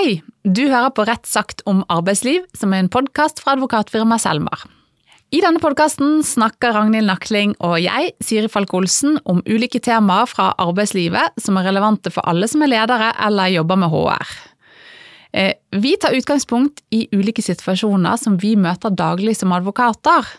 Hei, 0.00 0.22
du 0.48 0.62
hører 0.70 0.94
på 0.96 1.04
Rett 1.04 1.26
sagt 1.28 1.60
om 1.68 1.82
arbeidsliv, 1.92 2.46
som 2.56 2.72
er 2.72 2.80
en 2.80 2.88
podkast 2.88 3.42
fra 3.42 3.52
advokatfirmaet 3.52 4.22
Selmar. 4.22 4.62
I 5.28 5.42
denne 5.44 5.60
podkasten 5.60 6.22
snakker 6.24 6.72
Ragnhild 6.72 7.04
Nakling 7.04 7.52
og 7.60 7.74
jeg, 7.82 8.14
Siri 8.24 8.48
Falk 8.48 8.72
Olsen, 8.78 9.18
om 9.28 9.42
ulike 9.44 9.76
temaer 9.84 10.30
fra 10.30 10.54
arbeidslivet 10.62 11.36
som 11.44 11.58
er 11.60 11.68
relevante 11.68 12.08
for 12.14 12.24
alle 12.32 12.48
som 12.48 12.64
er 12.64 12.72
ledere 12.72 13.10
eller 13.26 13.52
jobber 13.52 13.82
med 13.82 13.92
HR. 13.92 14.32
Eh, 15.36 15.52
vi 15.84 15.92
tar 16.00 16.16
utgangspunkt 16.16 16.80
i 16.96 17.02
ulike 17.12 17.44
situasjoner 17.44 18.16
som 18.24 18.40
vi 18.40 18.54
møter 18.56 18.96
daglig 18.96 19.36
som 19.36 19.52
advokater. 19.52 20.32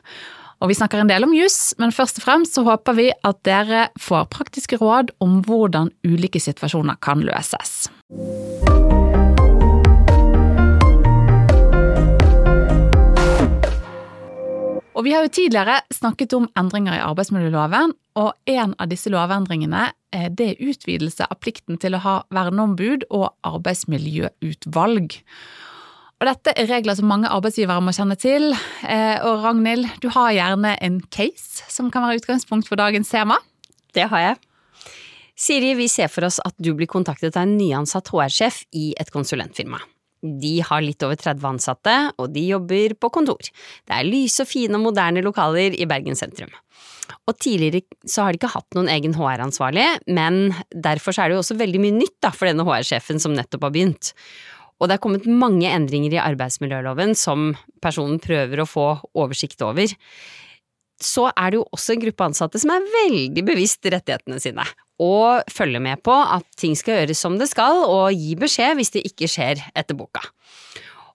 Og 0.57 0.73
vi 0.73 0.80
snakker 0.80 1.03
en 1.03 1.12
del 1.12 1.30
om 1.30 1.38
juss, 1.38 1.75
men 1.78 1.94
først 1.94 2.17
og 2.17 2.25
fremst 2.25 2.58
så 2.58 2.66
håper 2.66 2.98
vi 2.98 3.12
at 3.14 3.45
dere 3.45 3.91
får 4.02 4.25
praktiske 4.34 4.81
råd 4.81 5.14
om 5.22 5.44
hvordan 5.45 5.94
ulike 6.02 6.41
situasjoner 6.41 6.98
kan 7.05 7.22
løses. 7.30 7.91
Og 14.91 15.05
Vi 15.05 15.13
har 15.16 15.23
jo 15.23 15.31
tidligere 15.31 15.80
snakket 15.94 16.34
om 16.36 16.50
endringer 16.59 16.98
i 16.98 17.04
arbeidsmiljøloven, 17.05 17.94
og 18.20 18.34
en 18.52 18.73
av 18.76 18.90
disse 18.91 19.12
lovendringene 19.12 19.88
det 20.12 20.48
er 20.50 20.64
utvidelse 20.67 21.23
av 21.31 21.40
plikten 21.40 21.80
til 21.80 21.95
å 21.95 22.02
ha 22.04 22.16
verneombud 22.36 23.05
og 23.09 23.30
arbeidsmiljøutvalg. 23.48 25.16
Og 26.22 26.27
Dette 26.27 26.54
er 26.54 26.67
regler 26.70 26.98
som 27.00 27.08
mange 27.09 27.31
arbeidsgivere 27.31 27.81
må 27.81 27.94
kjenne 27.95 28.17
til. 28.20 28.52
Eh, 28.86 29.17
og 29.26 29.41
Ragnhild, 29.41 29.88
du 30.04 30.12
har 30.14 30.36
gjerne 30.36 30.76
en 30.77 31.00
case 31.09 31.66
som 31.72 31.89
kan 31.89 32.05
være 32.05 32.20
utgangspunkt 32.22 32.70
for 32.70 32.78
dagens 32.78 33.09
tema? 33.09 33.39
Det 33.95 34.06
har 34.12 34.28
jeg. 34.28 34.38
Siri, 35.34 35.72
vi 35.80 35.88
ser 35.89 36.12
for 36.14 36.28
oss 36.28 36.38
at 36.45 36.53
du 36.62 36.75
blir 36.78 36.92
kontaktet 36.92 37.34
av 37.34 37.47
en 37.47 37.56
nyansatt 37.58 38.12
HR-sjef 38.14 38.62
i 38.78 38.92
et 39.02 39.09
konsulentfirma. 39.09 39.81
De 40.22 40.55
har 40.66 40.83
litt 40.86 41.02
over 41.05 41.17
30 41.17 41.47
ansatte, 41.50 41.95
og 42.22 42.33
de 42.36 42.45
jobber 42.52 42.95
på 43.00 43.09
kontor. 43.14 43.52
Det 43.88 43.95
er 43.95 44.08
lyse 44.08 44.44
og 44.44 44.50
fine 44.50 44.78
og 44.78 44.86
moderne 44.89 45.23
lokaler 45.25 45.73
i 45.73 45.88
Bergen 45.89 46.17
sentrum. 46.19 46.52
Og 47.28 47.38
tidligere 47.41 47.83
så 48.08 48.25
har 48.25 48.33
de 48.33 48.39
ikke 48.39 48.53
hatt 48.53 48.78
noen 48.78 48.89
egen 48.94 49.16
HR-ansvarlig, 49.17 49.88
men 50.13 50.55
derfor 50.72 51.17
er 51.17 51.30
det 51.30 51.38
jo 51.38 51.44
også 51.44 51.59
veldig 51.59 51.81
mye 51.83 51.97
nytt 51.97 52.17
da, 52.23 52.31
for 52.36 52.50
denne 52.50 52.66
HR-sjefen 52.67 53.22
som 53.22 53.36
nettopp 53.36 53.67
har 53.67 53.73
begynt. 53.75 54.13
Og 54.81 54.89
det 54.89 54.97
er 54.97 55.03
kommet 55.03 55.28
mange 55.30 55.69
endringer 55.69 56.16
i 56.16 56.22
arbeidsmiljøloven 56.22 57.13
som 57.17 57.52
personen 57.83 58.22
prøver 58.22 58.63
å 58.63 58.69
få 58.69 58.88
oversikt 59.13 59.61
over. 59.66 59.91
Så 61.02 61.28
er 61.31 61.52
det 61.52 61.59
jo 61.59 61.67
også 61.73 61.95
en 61.95 62.02
gruppe 62.02 62.25
ansatte 62.30 62.61
som 62.61 62.73
er 62.73 62.89
veldig 62.94 63.44
bevisst 63.45 63.85
rettighetene 63.85 64.41
sine, 64.41 64.66
og 65.02 65.49
følge 65.49 65.81
med 65.81 66.03
på 66.05 66.13
at 66.13 66.45
ting 66.59 66.75
skal 66.77 67.02
gjøres 67.02 67.23
som 67.23 67.39
det 67.41 67.49
skal, 67.52 67.83
og 67.89 68.13
gi 68.13 68.35
beskjed 68.39 68.77
hvis 68.77 68.94
det 68.94 69.05
ikke 69.09 69.30
skjer 69.31 69.63
etter 69.73 69.97
boka. 69.97 70.23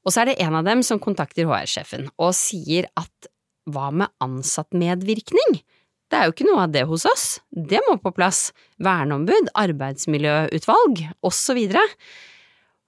Og 0.06 0.14
så 0.14 0.22
er 0.22 0.30
det 0.30 0.40
en 0.42 0.58
av 0.58 0.66
dem 0.66 0.82
som 0.86 1.02
kontakter 1.02 1.48
HR-sjefen 1.48 2.10
og 2.14 2.34
sier 2.38 2.86
at 2.98 3.30
hva 3.66 3.90
med 3.90 4.12
ansattmedvirkning? 4.22 5.58
Det 6.06 6.18
er 6.18 6.28
jo 6.28 6.34
ikke 6.36 6.46
noe 6.46 6.66
av 6.68 6.74
det 6.74 6.84
hos 6.86 7.02
oss, 7.08 7.24
det 7.50 7.80
må 7.88 7.96
på 7.98 8.12
plass, 8.14 8.52
verneombud, 8.78 9.50
arbeidsmiljøutvalg, 9.58 11.02
osv. 11.26 11.64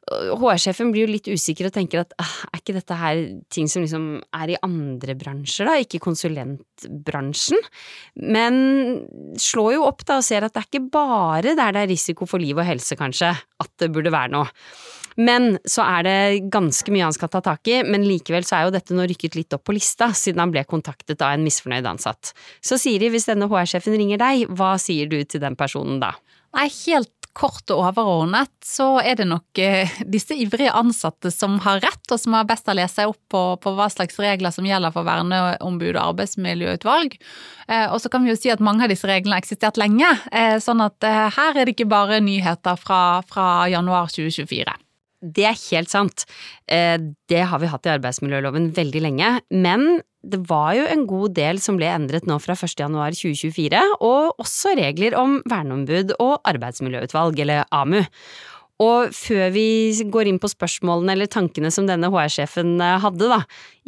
HR-sjefen 0.09 0.93
blir 0.93 1.07
jo 1.07 1.13
litt 1.13 1.29
usikker 1.29 1.69
og 1.69 1.75
tenker 1.75 2.03
at 2.03 2.15
ah, 2.23 2.35
er 2.51 2.63
ikke 2.63 2.77
dette 2.77 2.99
her 2.99 3.23
ting 3.53 3.69
som 3.71 3.85
liksom 3.85 4.07
er 4.37 4.55
i 4.55 4.61
andre 4.65 5.17
bransjer, 5.19 5.69
da, 5.69 5.77
ikke 5.83 6.03
konsulentbransjen? 6.05 7.61
Men 8.25 8.61
slår 9.41 9.77
jo 9.77 9.89
opp 9.89 10.07
da 10.09 10.21
og 10.21 10.27
ser 10.27 10.47
at 10.47 10.55
det 10.55 10.63
er 10.63 10.71
ikke 10.71 10.87
bare 10.95 11.57
der 11.59 11.75
det 11.77 11.85
er 11.85 11.93
risiko 11.93 12.29
for 12.29 12.43
liv 12.43 12.59
og 12.59 12.67
helse, 12.69 12.97
kanskje, 12.99 13.35
at 13.35 13.75
det 13.83 13.93
burde 13.95 14.15
være 14.15 14.35
noe. 14.37 14.49
Men 15.19 15.57
så 15.67 15.83
er 15.83 16.07
det 16.07 16.51
ganske 16.55 16.93
mye 16.95 17.09
han 17.09 17.15
skal 17.17 17.31
ta 17.33 17.43
tak 17.43 17.67
i, 17.67 17.81
men 17.83 18.07
likevel 18.07 18.47
så 18.47 18.61
er 18.61 18.69
jo 18.69 18.75
dette 18.77 18.95
nå 18.95 19.07
rykket 19.11 19.35
litt 19.35 19.55
opp 19.57 19.65
på 19.67 19.75
lista, 19.75 20.13
siden 20.15 20.45
han 20.45 20.55
ble 20.55 20.63
kontaktet 20.69 21.25
av 21.27 21.35
en 21.35 21.43
misfornøyd 21.47 21.89
ansatt. 21.91 22.33
Så 22.63 22.79
Siri, 22.79 23.11
hvis 23.11 23.27
denne 23.27 23.51
HR-sjefen 23.51 23.99
ringer 23.99 24.23
deg, 24.23 24.47
hva 24.55 24.77
sier 24.79 25.11
du 25.11 25.19
til 25.27 25.43
den 25.43 25.59
personen 25.59 25.99
da? 26.03 26.15
Nei, 26.55 26.69
helt 26.87 27.11
kort 27.39 27.71
og 27.71 27.85
overordnet 27.87 28.51
så 28.67 28.99
er 28.99 29.19
det 29.21 29.29
nok 29.31 29.61
eh, 29.63 29.93
disse 30.11 30.35
ivrige 30.37 30.73
ansatte 30.75 31.31
som 31.33 31.59
har 31.65 31.81
rett, 31.85 32.05
og 32.11 32.19
som 32.21 32.35
har 32.37 32.49
best 32.49 32.69
å 32.69 32.75
lese 32.77 33.07
opp 33.09 33.21
på, 33.31 33.43
på, 33.63 33.75
hva 33.79 33.87
slags 33.93 34.19
regler 34.23 34.55
som 34.55 34.67
gjelder 34.67 34.95
for 34.95 35.07
verneombud 35.07 35.93
og 35.95 36.03
arbeidsmiljøutvalg. 36.03 37.15
Eh, 37.69 37.87
og 37.87 38.03
så 38.03 38.11
kan 38.13 38.27
vi 38.27 38.33
jo 38.33 38.41
si 38.41 38.53
at 38.55 38.65
mange 38.65 38.87
av 38.87 38.93
disse 38.93 39.09
reglene 39.09 39.39
har 39.39 39.45
eksistert 39.45 39.79
lenge, 39.81 40.11
eh, 40.33 40.59
sånn 40.63 40.83
at 40.85 41.09
her 41.39 41.55
er 41.55 41.65
det 41.65 41.77
ikke 41.77 41.91
bare 41.91 42.21
nyheter 42.25 42.79
fra, 42.81 43.23
fra 43.29 43.69
januar 43.71 44.11
2024. 44.15 44.75
Det 45.19 45.49
er 45.49 45.57
helt 45.59 45.91
sant. 45.91 46.23
Det 46.63 47.41
har 47.51 47.59
vi 47.59 47.71
hatt 47.73 47.89
i 47.89 47.91
arbeidsmiljøloven 47.91 48.69
veldig 48.77 49.01
lenge, 49.03 49.33
men 49.51 49.99
det 50.27 50.41
var 50.49 50.75
jo 50.75 50.85
en 50.91 51.07
god 51.07 51.35
del 51.37 51.61
som 51.63 51.79
ble 51.79 51.89
endret 51.93 52.27
nå 52.27 52.39
fra 52.43 52.57
1. 52.59 52.75
januar 52.81 53.15
2024, 53.15 53.81
og 54.03 54.43
også 54.43 54.75
regler 54.79 55.17
om 55.19 55.39
verneombud 55.49 56.17
og 56.19 56.41
arbeidsmiljøutvalg, 56.49 57.39
eller 57.45 57.69
AMU. 57.75 58.03
Og 58.83 59.11
før 59.15 59.51
vi 59.55 59.67
går 60.07 60.31
inn 60.31 60.39
på 60.39 60.51
spørsmålene 60.51 61.17
eller 61.17 61.31
tankene 61.31 61.71
som 61.75 61.89
denne 61.89 62.11
HR-sjefen 62.15 62.77
eh, 62.79 62.99
hadde 63.03 63.31
da, 63.31 63.41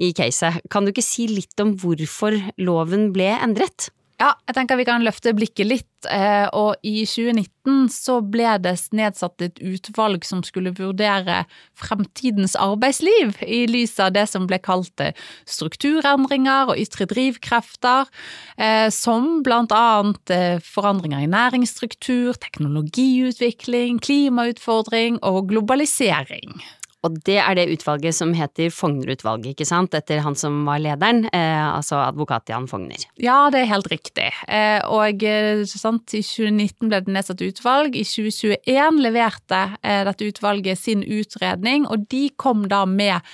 i 0.02 0.10
caset, 0.16 0.58
kan 0.70 0.86
du 0.86 0.90
ikke 0.90 1.06
si 1.06 1.28
litt 1.30 1.62
om 1.62 1.76
hvorfor 1.78 2.34
loven 2.58 3.10
ble 3.14 3.30
endret? 3.38 3.90
Ja, 4.20 4.34
jeg 4.44 4.52
tenker 4.52 4.76
vi 4.76 4.84
kan 4.84 5.00
løfte 5.00 5.32
blikket 5.32 5.64
litt. 5.64 5.86
Eh, 6.08 6.46
og 6.56 6.80
i 6.84 7.06
2019 7.08 7.88
så 7.92 8.18
ble 8.24 8.54
det 8.60 8.74
nedsatt 8.96 9.40
et 9.44 9.60
utvalg 9.64 10.24
som 10.28 10.42
skulle 10.44 10.74
vurdere 10.76 11.42
fremtidens 11.76 12.54
arbeidsliv 12.60 13.38
i 13.44 13.62
lys 13.68 13.96
av 14.00 14.12
det 14.16 14.26
som 14.28 14.44
ble 14.48 14.58
kalt 14.60 15.00
eh, 15.00 15.16
strukturendringer 15.48 16.72
og 16.72 16.80
ytre 16.80 17.08
drivkrefter, 17.08 18.12
eh, 18.60 18.88
som 18.92 19.40
blant 19.44 19.72
annet 19.76 20.34
forandringer 20.64 21.24
i 21.24 21.30
næringsstruktur, 21.32 22.36
teknologiutvikling, 22.44 24.02
klimautfordring 24.04 25.20
og 25.24 25.48
globalisering. 25.52 26.60
Og 27.06 27.16
det 27.24 27.38
er 27.40 27.56
det 27.56 27.70
utvalget 27.72 28.12
som 28.12 28.34
heter 28.36 28.68
Fogner-utvalget, 28.74 29.54
ikke 29.54 29.66
sant, 29.68 29.94
etter 29.96 30.20
han 30.20 30.36
som 30.36 30.58
var 30.68 30.82
lederen, 30.84 31.22
eh, 31.32 31.64
altså 31.64 32.02
advokat 32.02 32.52
Jan 32.52 32.68
Fogner. 32.68 33.06
Ja, 33.16 33.48
det 33.52 33.62
er 33.62 33.70
helt 33.70 33.88
riktig. 33.88 34.28
Eh, 34.44 34.84
og 34.84 35.24
eh, 35.24 35.62
sant, 35.64 36.12
i 36.12 36.20
2019 36.20 36.90
ble 36.90 37.00
det 37.06 37.14
nedsatt 37.14 37.44
utvalg, 37.46 37.96
i 37.96 38.04
2021 38.04 39.00
leverte 39.00 39.62
eh, 39.80 40.02
dette 40.08 40.28
utvalget 40.28 40.82
sin 40.82 41.00
utredning, 41.06 41.88
og 41.88 42.04
de 42.12 42.26
kom 42.36 42.66
da 42.68 42.84
med 42.84 43.24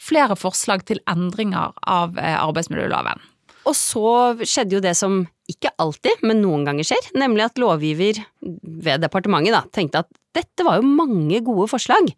flere 0.00 0.36
forslag 0.38 0.86
til 0.88 1.02
endringer 1.10 1.76
av 1.84 2.16
eh, 2.16 2.38
arbeidsmiljøloven. 2.40 3.20
Og 3.68 3.76
så 3.76 4.12
skjedde 4.40 4.78
jo 4.78 4.82
det 4.84 4.94
som 4.96 5.20
ikke 5.50 5.74
alltid, 5.82 6.22
men 6.24 6.40
noen 6.40 6.64
ganger 6.64 6.86
skjer, 6.88 7.10
nemlig 7.20 7.44
at 7.50 7.60
lovgiver 7.60 8.22
ved 8.40 9.04
departementet 9.04 9.56
da, 9.56 9.60
tenkte 9.74 10.04
at 10.06 10.10
dette 10.36 10.64
var 10.64 10.78
jo 10.78 10.88
mange 10.88 11.42
gode 11.44 11.66
forslag. 11.68 12.08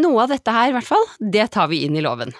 Noe 0.00 0.22
av 0.24 0.30
dette 0.32 0.52
her, 0.54 0.70
i 0.70 0.72
hvert 0.72 0.88
fall, 0.88 1.02
det 1.20 1.50
tar 1.52 1.66
vi 1.68 1.82
inn 1.84 1.96
i 1.98 2.02
loven. 2.04 2.30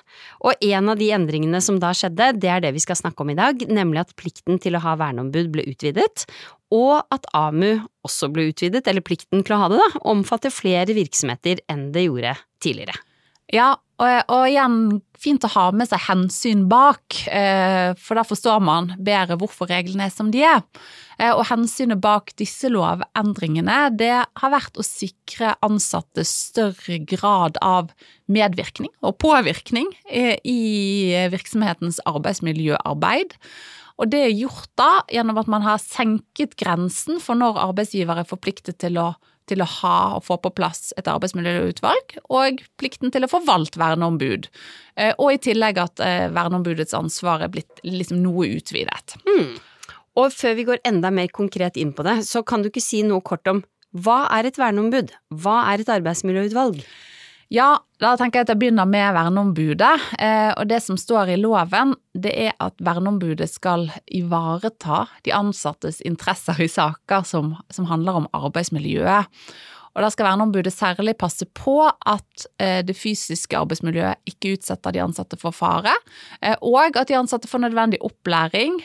Og 0.41 0.63
en 0.65 0.89
av 0.89 0.97
de 0.97 1.11
endringene 1.13 1.61
som 1.61 1.77
da 1.83 1.91
skjedde, 1.93 2.31
det 2.41 2.49
er 2.49 2.63
det 2.65 2.71
vi 2.73 2.81
skal 2.81 2.97
snakke 2.97 3.25
om 3.25 3.33
i 3.35 3.37
dag, 3.37 3.61
nemlig 3.69 4.01
at 4.07 4.15
plikten 4.17 4.57
til 4.63 4.79
å 4.79 4.81
ha 4.81 4.95
verneombud 5.01 5.51
ble 5.53 5.67
utvidet, 5.69 6.25
og 6.73 7.03
at 7.13 7.29
AMU 7.37 7.85
også 8.09 8.31
ble 8.33 8.49
utvidet, 8.49 8.87
eller 8.89 9.05
plikten 9.05 9.45
til 9.45 9.59
å 9.59 9.61
ha 9.67 9.69
det, 9.69 9.83
da, 9.83 10.03
omfatter 10.09 10.55
flere 10.55 10.97
virksomheter 10.97 11.61
enn 11.69 11.91
det 11.93 12.07
gjorde 12.07 12.39
tidligere. 12.65 12.97
Ja, 13.53 13.75
og, 14.03 14.33
og, 14.33 14.45
igjen 14.51 14.79
fint 15.23 15.45
å 15.47 15.51
ha 15.53 15.65
med 15.77 15.87
seg 15.87 16.03
hensyn 16.09 16.65
bak, 16.71 17.15
eh, 17.31 17.93
for 17.95 18.19
da 18.19 18.25
forstår 18.27 18.63
man 18.65 18.91
bedre 18.99 19.37
hvorfor 19.39 19.71
reglene 19.71 20.09
er 20.09 20.15
som 20.15 20.33
de 20.35 20.43
er. 20.43 20.65
Eh, 21.21 21.31
og 21.31 21.45
hensynet 21.47 22.01
bak 22.03 22.33
disse 22.41 22.71
lovendringene 22.73 23.93
det 23.95 24.15
har 24.27 24.55
vært 24.55 24.81
å 24.81 24.87
sikre 24.87 25.55
ansatte 25.63 26.27
større 26.27 26.99
grad 27.07 27.61
av 27.63 27.93
medvirkning 28.27 28.91
og 29.07 29.21
påvirkning 29.23 29.93
eh, 30.11 30.35
i 30.43 31.15
virksomhetens 31.31 32.03
arbeidsmiljøarbeid. 32.09 33.39
Og 34.03 34.11
det 34.11 34.25
er 34.25 34.35
gjort 34.35 34.71
da 34.81 34.93
gjennom 35.13 35.39
at 35.39 35.51
man 35.53 35.63
har 35.63 35.79
senket 35.79 36.57
grensen 36.59 37.23
for 37.23 37.39
når 37.39 37.61
arbeidsgiver 37.69 38.19
er 38.19 38.27
forpliktet 38.27 38.81
til 38.83 38.99
å 38.99 39.13
til 39.51 39.63
å 39.63 39.69
ha 39.81 39.97
og 40.19 40.25
få 40.27 40.39
på 40.43 40.53
plass 40.57 40.93
et 41.01 41.09
arbeidsmiljøutvalg, 41.11 42.17
og 42.33 42.63
plikten 42.81 43.13
til 43.15 43.27
å 43.27 43.31
forvalte 43.31 43.81
verneombud. 43.83 44.49
Eh, 44.97 45.13
og 45.17 45.35
i 45.35 45.43
tillegg 45.49 45.81
at 45.83 46.03
eh, 46.05 46.29
verneombudets 46.33 46.97
ansvar 46.99 47.45
er 47.45 47.53
blitt 47.53 47.83
liksom 47.87 48.23
noe 48.25 48.49
utvidet. 48.59 49.17
Hmm. 49.27 49.55
Og 50.21 50.33
før 50.35 50.59
vi 50.59 50.67
går 50.69 50.83
enda 50.89 51.11
mer 51.15 51.31
konkret 51.33 51.79
inn 51.81 51.95
på 51.97 52.05
det, 52.07 52.21
så 52.29 52.45
kan 52.45 52.63
du 52.63 52.69
ikke 52.69 52.85
si 52.85 53.01
noe 53.07 53.25
kort 53.25 53.49
om 53.49 53.63
hva 53.93 54.25
er 54.33 54.49
et 54.49 54.57
verneombud? 54.57 55.11
Hva 55.43 55.63
er 55.73 55.83
et 55.83 55.91
arbeidsmiljøutvalg? 55.93 56.81
Ja, 57.53 57.83
da 58.01 58.15
tenker 58.17 58.41
jeg 58.41 58.47
at 58.47 58.51
jeg 58.55 58.61
begynner 58.63 58.89
med 58.89 59.13
verneombudet. 59.13 59.91
Eh, 60.17 60.53
og 60.57 60.71
det 60.71 60.79
som 60.81 60.97
står 60.97 61.35
i 61.35 61.41
loven, 61.41 61.93
det 62.17 62.33
er 62.47 62.55
at 62.65 62.79
verneombudet 62.81 63.51
skal 63.53 63.91
ivareta 64.09 65.03
de 65.27 65.35
ansattes 65.37 66.01
interesser 66.09 66.63
i 66.65 66.71
saker 66.73 67.27
som, 67.29 67.53
som 67.69 67.91
handler 67.91 68.23
om 68.23 68.29
arbeidsmiljøet. 68.33 69.29
Og 69.93 70.01
da 70.01 70.09
skal 70.09 70.31
verneombudet 70.31 70.73
særlig 70.73 71.13
passe 71.21 71.45
på 71.53 71.77
at 71.85 72.47
eh, 72.57 72.81
det 72.89 72.97
fysiske 72.97 73.59
arbeidsmiljøet 73.59 74.33
ikke 74.33 74.55
utsetter 74.57 74.97
de 74.97 75.05
ansatte 75.05 75.37
for 75.37 75.53
fare, 75.53 75.93
eh, 76.41 76.57
og 76.65 76.97
at 76.97 77.13
de 77.13 77.21
ansatte 77.21 77.53
får 77.53 77.67
nødvendig 77.67 78.01
opplæring 78.01 78.81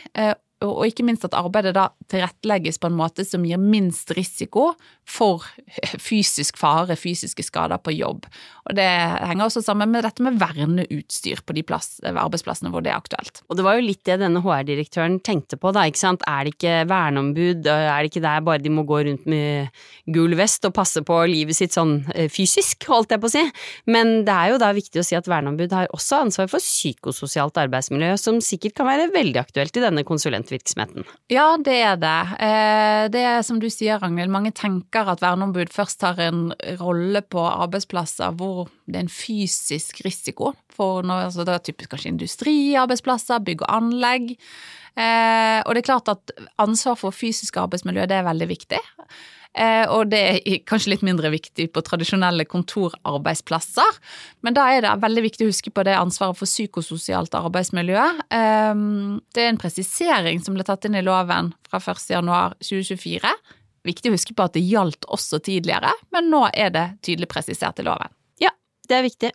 og 0.66 0.88
ikke 0.90 1.06
minst 1.06 1.26
at 1.28 1.36
arbeidet 1.38 1.76
da 1.78 1.88
tilrettelegges 2.12 2.80
på 2.82 2.90
en 2.90 2.98
måte 2.98 3.26
som 3.28 3.46
gir 3.48 3.60
minst 3.62 4.12
risiko 4.16 4.72
for 5.08 5.46
fysisk 6.10 6.60
fare, 6.60 6.98
fysiske 7.00 7.46
skader 7.46 7.82
på 7.84 7.96
jobb. 7.96 8.28
Og 8.68 8.76
Det 8.76 8.88
henger 8.88 9.46
også 9.46 9.64
sammen 9.64 9.92
med 9.94 10.04
dette 10.04 10.24
med 10.24 10.40
verneutstyr 10.42 11.44
på 11.48 11.56
de 11.56 11.64
plass, 11.68 11.98
arbeidsplassene 12.04 12.72
hvor 12.74 12.84
det 12.84 12.92
er 12.92 13.00
aktuelt. 13.00 13.42
Og 13.48 13.60
det 13.60 13.66
var 13.68 13.78
jo 13.78 13.86
litt 13.86 14.04
det 14.08 14.20
denne 14.22 14.42
HR-direktøren 14.44 15.20
tenkte 15.24 15.60
på, 15.60 15.72
da, 15.76 15.86
ikke 15.88 16.02
sant. 16.02 16.26
Er 16.28 16.46
det 16.46 16.56
ikke 16.56 16.84
verneombud, 16.90 17.68
er 17.68 18.02
det 18.02 18.12
ikke 18.12 18.26
der 18.26 18.44
bare 18.46 18.64
de 18.64 18.74
må 18.74 18.84
gå 18.88 19.02
rundt 19.08 19.28
med 19.30 19.72
gul 20.14 20.36
vest 20.40 20.66
og 20.68 20.76
passe 20.76 21.04
på 21.08 21.22
livet 21.30 21.58
sitt 21.58 21.76
sånn 21.76 22.02
eh, 22.16 22.28
fysisk, 22.32 22.88
holdt 22.92 23.16
jeg 23.16 23.24
på 23.24 23.32
å 23.32 23.36
si. 23.38 23.44
Men 23.92 24.26
det 24.28 24.36
er 24.36 24.54
jo 24.54 24.62
da 24.62 24.74
viktig 24.76 25.02
å 25.02 25.06
si 25.08 25.18
at 25.18 25.30
verneombud 25.30 25.76
har 25.76 25.92
også 25.96 26.22
ansvar 26.26 26.52
for 26.52 26.64
psykososialt 26.64 27.60
arbeidsmiljø, 27.64 28.14
som 28.20 28.42
sikkert 28.44 28.78
kan 28.78 28.90
være 28.90 29.10
veldig 29.16 29.42
aktuelt 29.42 29.80
i 29.80 29.84
denne 29.84 30.04
konsulentvirksomheten? 30.08 31.08
Ja, 31.34 31.50
det 31.62 31.80
er 31.84 31.97
det. 32.02 32.20
Eh, 32.44 33.04
det 33.14 33.24
er 33.28 33.44
som 33.46 33.60
du 33.62 33.68
sier, 33.72 34.00
Ragnhild, 34.02 34.32
mange 34.34 34.54
tenker 34.56 35.10
at 35.12 35.24
verneombud 35.24 35.72
først 35.74 36.06
har 36.06 36.20
en 36.24 36.52
rolle 36.82 37.22
på 37.26 37.44
arbeidsplasser 37.48 38.36
hvor 38.40 38.68
det 38.86 39.00
er 39.00 39.06
en 39.06 39.12
fysisk 39.12 40.02
risiko. 40.06 40.54
For 40.74 41.06
noe, 41.08 41.28
altså 41.28 41.46
det 41.48 41.56
er 41.56 41.64
typisk 41.70 41.94
kanskje 41.94 42.14
industriarbeidsplasser, 42.14 43.44
bygg 43.48 43.66
og 43.66 43.74
anlegg. 43.80 44.36
Eh, 44.98 45.60
og 45.62 45.74
det 45.74 45.84
er 45.84 45.90
klart 45.92 46.14
at 46.14 46.38
ansvar 46.62 46.98
for 47.00 47.16
fysisk 47.16 47.60
arbeidsmiljø, 47.62 48.08
det 48.10 48.18
er 48.18 48.30
veldig 48.30 48.50
viktig. 48.50 48.82
Eh, 49.58 49.86
og 49.90 50.12
det 50.12 50.22
er 50.22 50.60
kanskje 50.70 50.94
litt 50.94 51.06
mindre 51.06 51.32
viktig 51.34 51.70
på 51.74 51.84
tradisjonelle 51.86 52.46
kontorarbeidsplasser. 52.50 54.00
Men 54.46 54.58
da 54.58 54.68
er 54.74 54.86
det 54.86 54.94
veldig 55.02 55.24
viktig 55.26 55.48
å 55.48 55.52
huske 55.52 55.74
på 55.74 55.86
det 55.88 55.96
ansvaret 55.98 56.38
for 56.38 56.50
psykososialt 56.50 57.34
arbeidsmiljø. 57.40 58.04
Ehm, 58.38 59.18
det 59.34 59.46
er 59.46 59.52
en 59.54 59.62
presisering 59.62 60.44
som 60.44 60.58
ble 60.58 60.68
tatt 60.68 60.86
inn 60.86 61.00
i 61.00 61.06
loven 61.06 61.54
fra 61.70 61.82
1.1.2024. 61.82 63.34
Viktig 63.88 64.12
å 64.12 64.18
huske 64.18 64.36
på 64.38 64.46
at 64.46 64.56
det 64.58 64.66
gjaldt 64.68 65.08
også 65.10 65.40
tidligere, 65.44 65.94
men 66.14 66.30
nå 66.34 66.46
er 66.54 66.72
det 66.76 66.88
tydelig 67.08 67.30
presisert 67.32 67.80
i 67.82 67.88
loven. 67.88 68.14
Ja, 68.44 68.54
det 68.90 69.00
er 69.00 69.06
viktig. 69.08 69.34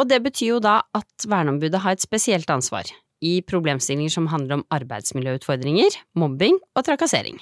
Og 0.00 0.08
det 0.10 0.22
betyr 0.24 0.56
jo 0.56 0.60
da 0.62 0.80
at 0.96 1.26
verneombudet 1.28 1.82
har 1.84 1.94
et 1.94 2.02
spesielt 2.02 2.50
ansvar 2.50 2.88
i 3.24 3.38
problemstillinger 3.48 4.12
som 4.12 4.28
handler 4.28 4.58
om 4.58 4.64
arbeidsmiljøutfordringer, 4.74 5.96
mobbing 6.20 6.58
og 6.76 6.84
trakassering. 6.86 7.40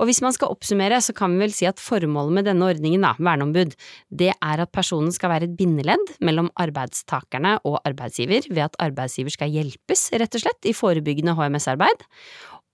Og 0.00 0.08
hvis 0.08 0.22
man 0.24 0.34
skal 0.36 0.54
oppsummere, 0.54 1.00
så 1.04 1.14
kan 1.16 1.34
vi 1.34 1.44
vel 1.44 1.54
si 1.54 1.68
at 1.68 1.82
formålet 1.82 2.38
med 2.38 2.48
denne 2.48 2.68
ordningen, 2.72 3.04
da, 3.04 3.14
verneombud, 3.20 3.76
det 4.08 4.32
er 4.34 4.64
at 4.64 4.72
personen 4.74 5.12
skal 5.14 5.34
være 5.34 5.50
et 5.50 5.56
bindeledd 5.58 6.14
mellom 6.24 6.50
arbeidstakerne 6.60 7.58
og 7.68 7.80
arbeidsgiver 7.88 8.48
ved 8.50 8.64
at 8.70 8.78
arbeidsgiver 8.88 9.36
skal 9.36 9.52
hjelpes, 9.52 10.08
rett 10.16 10.38
og 10.38 10.46
slett, 10.46 10.62
i 10.68 10.76
forebyggende 10.76 11.36
HMS-arbeid. 11.38 12.06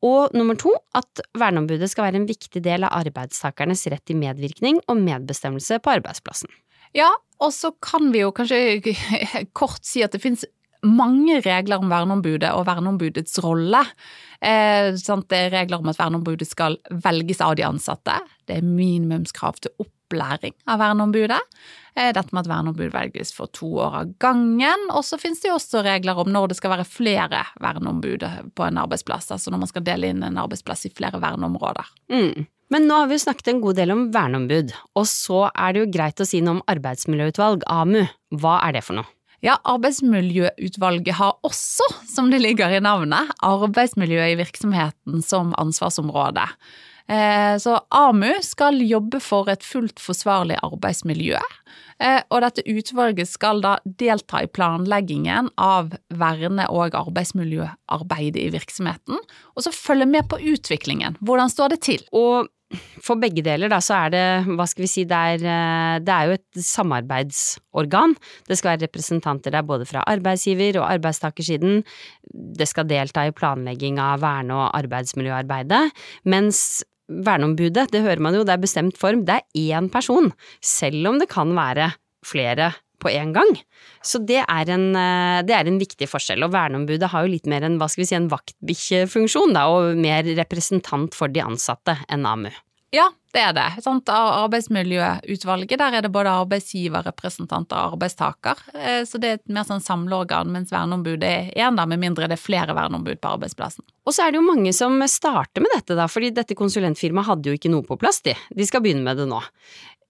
Og 0.05 0.35
nummer 0.37 0.57
to, 0.61 0.75
at 0.97 1.23
verneombudet 1.39 1.89
skal 1.91 2.11
være 2.11 2.21
en 2.21 2.29
viktig 2.29 2.61
del 2.65 2.85
av 2.85 2.93
arbeidstakernes 3.01 3.87
rett 3.93 4.05
til 4.05 4.21
medvirkning 4.21 4.83
og 4.85 5.01
medbestemmelse 5.01 5.81
på 5.81 5.95
arbeidsplassen. 5.97 6.53
Ja, 6.95 7.09
og 7.43 7.51
så 7.57 7.73
kan 7.83 8.13
vi 8.15 8.23
jo 8.23 8.35
kanskje 8.35 8.95
kort 9.59 9.83
si 9.87 10.05
at 10.05 10.15
det 10.15 10.23
finnes 10.23 10.45
mange 10.85 11.41
regler 11.45 11.83
om 11.83 11.91
verneombudet 11.93 12.53
og 12.55 12.67
verneombudets 12.69 13.41
rolle. 13.45 13.83
Eh, 14.45 14.93
det 14.93 15.39
er 15.39 15.53
regler 15.55 15.81
om 15.81 15.91
at 15.93 16.01
verneombudet 16.01 16.49
skal 16.49 16.79
velges 17.05 17.41
av 17.45 17.57
de 17.59 17.67
ansatte. 17.67 18.19
Det 18.47 18.59
er 18.59 18.67
minimumskrav 18.67 19.61
til 19.65 19.73
opplæring 19.85 20.55
av 20.69 20.83
verneombudet. 20.83 21.41
Eh, 21.97 22.11
dette 22.13 22.35
med 22.35 22.45
at 22.45 22.51
verneombud 22.51 22.93
velges 22.93 23.33
for 23.33 23.53
to 23.55 23.71
år 23.87 24.01
av 24.01 24.15
gangen. 24.23 24.89
Og 24.93 25.05
så 25.07 25.19
finnes 25.21 25.41
det 25.43 25.53
også 25.55 25.85
regler 25.87 26.19
om 26.21 26.33
når 26.33 26.53
det 26.53 26.59
skal 26.61 26.75
være 26.75 26.89
flere 26.89 27.45
verneombud 27.63 28.27
på 28.55 28.67
en 28.67 28.83
arbeidsplass. 28.85 29.31
Altså 29.33 29.55
når 29.55 29.65
man 29.65 29.73
skal 29.73 29.87
dele 29.87 30.11
inn 30.13 30.25
en 30.27 30.43
arbeidsplass 30.43 30.89
i 30.89 30.93
flere 30.93 31.23
verneområder. 31.23 31.95
Mm. 32.13 32.47
Men 32.73 32.89
nå 32.89 32.97
har 33.03 33.11
vi 33.11 33.21
snakket 33.21 33.53
en 33.53 33.61
god 33.63 33.77
del 33.79 33.93
om 33.95 34.07
verneombud, 34.11 34.73
og 34.97 35.05
så 35.07 35.45
er 35.53 35.75
det 35.75 35.83
jo 35.83 35.91
greit 35.95 36.23
å 36.23 36.27
si 36.27 36.41
noe 36.43 36.57
om 36.57 36.65
arbeidsmiljøutvalg, 36.73 37.67
AMU. 37.71 38.01
Hva 38.41 38.57
er 38.65 38.79
det 38.79 38.83
for 38.87 38.99
noe? 38.99 39.14
Ja, 39.45 39.59
Arbeidsmiljøutvalget 39.69 41.19
har 41.19 41.35
også, 41.45 41.85
som 42.09 42.31
det 42.33 42.41
ligger 42.41 42.73
i 42.73 42.81
navnet, 42.81 43.29
arbeidsmiljø 43.45 44.31
i 44.31 44.39
virksomheten 44.41 45.21
som 45.21 45.53
ansvarsområde. 45.61 46.47
Eh, 47.13 47.57
så 47.61 47.75
AMU 47.93 48.31
skal 48.41 48.81
jobbe 48.81 49.21
for 49.21 49.51
et 49.53 49.67
fullt 49.67 50.01
forsvarlig 50.01 50.57
arbeidsmiljø. 50.65 51.43
Eh, 52.01 52.23
og 52.33 52.41
dette 52.47 52.65
utvalget 52.73 53.29
skal 53.29 53.61
da 53.61 53.75
delta 53.85 54.41
i 54.41 54.49
planleggingen 54.49 55.53
av 55.61 55.93
verne- 56.09 56.71
og 56.73 56.97
arbeidsmiljøarbeidet 56.97 58.47
i 58.47 58.49
virksomheten, 58.57 59.21
og 59.53 59.67
så 59.67 59.75
følge 59.77 60.09
med 60.09 60.25
på 60.33 60.41
utviklingen. 60.41 61.21
Hvordan 61.21 61.53
står 61.53 61.77
det 61.77 61.83
til? 61.85 62.01
Og 62.17 62.49
for 63.05 63.21
begge 63.21 63.43
deler, 63.45 63.71
da, 63.73 63.81
så 63.85 63.97
er 64.05 64.15
det, 64.15 64.25
hva 64.57 64.67
skal 64.69 64.85
vi 64.85 64.91
si, 64.91 65.05
det 65.09 65.21
er, 65.35 65.45
eh, 65.45 65.99
det 66.05 66.15
er 66.15 66.31
jo 66.31 66.39
et 66.39 66.63
samarbeidsorgan. 66.67 68.17
Det 68.49 68.59
skal 68.59 68.75
være 68.75 68.87
representanter 68.87 69.55
der 69.55 69.67
både 69.67 69.87
fra 69.89 70.05
arbeidsgiver- 70.11 70.81
og 70.81 70.89
arbeidstakersiden. 70.91 71.85
Det 72.33 72.69
skal 72.69 72.89
delta 72.91 73.27
i 73.27 73.35
planlegging 73.35 73.99
av 73.99 74.21
verne- 74.21 74.55
og 74.55 74.71
arbeidsmiljøarbeidet. 74.75 75.91
Mens 76.25 76.85
verneombudet, 77.09 77.91
det 77.93 78.03
hører 78.03 78.21
man 78.21 78.35
jo, 78.35 78.45
det 78.45 78.55
er 78.55 78.65
bestemt 78.65 78.99
form, 78.99 79.25
det 79.25 79.41
er 79.41 79.77
én 79.77 79.91
person. 79.93 80.33
Selv 80.63 81.07
om 81.09 81.19
det 81.19 81.29
kan 81.29 81.55
være 81.55 81.93
flere 82.25 82.73
på 83.05 83.13
én 83.13 83.35
gang. 83.37 83.55
Så 84.05 84.21
det 84.25 84.43
er, 84.43 84.75
en, 84.75 84.91
eh, 84.99 85.41
det 85.47 85.57
er 85.57 85.71
en 85.71 85.81
viktig 85.81 86.09
forskjell, 86.11 86.45
og 86.47 86.55
verneombudet 86.57 87.13
har 87.13 87.25
jo 87.25 87.35
litt 87.37 87.49
mer 87.51 87.67
en 87.67 87.79
hva 87.81 87.91
skal 87.93 88.05
vi 88.05 88.11
si, 88.11 88.19
en 88.19 88.31
vaktbikkjefunksjon, 88.33 89.57
da, 89.57 89.69
og 89.71 90.01
mer 90.01 90.27
representant 90.41 91.17
for 91.17 91.33
de 91.33 91.45
ansatte 91.45 91.99
enn 92.09 92.29
AMU. 92.29 92.53
Ja, 92.95 93.09
det 93.35 93.41
er 93.43 93.55
det. 93.57 93.83
Sant? 93.83 94.11
Arbeidsmiljøutvalget, 94.13 95.79
der 95.81 95.97
er 95.99 96.05
det 96.05 96.13
både 96.15 96.31
arbeidsgiverrepresentant 96.45 97.73
og 97.75 97.97
arbeidstaker. 97.97 98.61
Eh, 98.79 99.01
så 99.09 99.19
det 99.19 99.31
er 99.31 99.41
et 99.41 99.55
mer 99.57 99.67
sånn 99.67 99.83
samleorgan, 99.83 100.53
mens 100.55 100.71
verneombudet 100.71 101.31
er 101.31 101.49
én, 101.67 101.75
med 101.75 102.03
mindre 102.03 102.29
det 102.31 102.39
er 102.39 102.45
flere 102.45 102.77
verneombud 102.77 103.19
på 103.19 103.33
arbeidsplassen. 103.35 103.83
Og 104.07 104.15
så 104.15 104.27
er 104.27 104.33
det 104.33 104.39
jo 104.39 104.47
mange 104.47 104.71
som 104.77 105.03
starter 105.11 105.65
med 105.65 105.75
dette, 105.75 105.99
da, 105.99 106.07
fordi 106.11 106.31
dette 106.37 106.59
konsulentfirmaet 106.59 107.33
hadde 107.33 107.51
jo 107.51 107.59
ikke 107.59 107.73
noe 107.73 107.87
på 107.87 107.99
plass, 107.99 108.23
de. 108.23 108.37
De 108.55 108.69
skal 108.69 108.85
begynne 108.85 109.03
med 109.07 109.19
det 109.19 109.27
nå. 109.33 109.43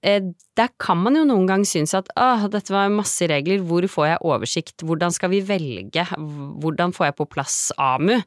Eh, 0.05 0.21
der 0.55 0.69
kan 0.79 1.01
man 1.01 1.17
jo 1.17 1.25
noen 1.27 1.47
gang 1.49 1.63
synes 1.67 1.95
at 1.97 2.11
åh, 2.21 2.45
dette 2.53 2.73
var 2.75 2.93
masse 2.93 3.25
regler, 3.31 3.63
hvor 3.65 3.87
får 3.89 4.09
jeg 4.11 4.21
oversikt, 4.29 4.85
hvordan 4.85 5.15
skal 5.15 5.33
vi 5.33 5.41
velge, 5.49 6.05
hvordan 6.63 6.93
får 6.95 7.09
jeg 7.09 7.17
på 7.21 7.29
plass 7.33 7.57
AMU, 7.81 8.19